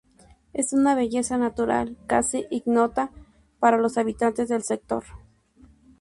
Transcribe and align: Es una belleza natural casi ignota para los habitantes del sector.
Es 0.51 0.73
una 0.73 0.95
belleza 0.95 1.37
natural 1.37 1.95
casi 2.07 2.47
ignota 2.49 3.11
para 3.59 3.77
los 3.77 3.99
habitantes 3.99 4.49
del 4.49 4.63
sector. 4.63 5.03